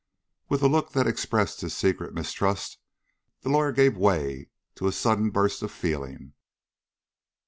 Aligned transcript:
With 0.49 0.63
a 0.63 0.67
look 0.67 0.93
that 0.93 1.05
expressed 1.05 1.61
his 1.61 1.77
secret 1.77 2.11
mistrust 2.15 2.79
the 3.41 3.49
lawyer 3.49 3.71
gave 3.71 3.95
way 3.95 4.49
to 4.73 4.87
a 4.87 4.91
sudden 4.91 5.29
burst 5.29 5.61
of 5.61 5.71
feeling. 5.71 6.33